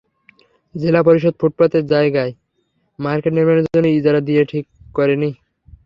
জেলা 0.75 1.01
পরিষদ 1.07 1.33
ফুটপাতের 1.41 1.83
জায়গায় 1.93 2.31
মার্কেট 2.99 3.33
নির্মাণের 3.35 3.65
জন্য 3.67 3.87
ইজারা 3.97 4.21
দিয়ে 4.27 4.41
ঠিক 4.51 4.65
করেনি। 4.95 5.29